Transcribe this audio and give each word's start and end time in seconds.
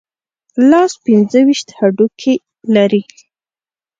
لاس 0.69 0.91
پنځه 1.05 1.39
ویشت 1.47 1.67
هډوکي 1.77 2.35
لري. 2.75 3.03